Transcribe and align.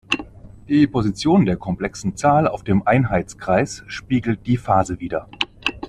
Die 0.67 0.87
Position 0.87 1.45
der 1.45 1.57
komplexen 1.57 2.15
Zahl 2.17 2.47
auf 2.47 2.63
dem 2.63 2.87
Einheitskreis 2.87 3.83
spiegelt 3.85 4.47
die 4.47 4.57
Phase 4.57 4.99
wider. 4.99 5.29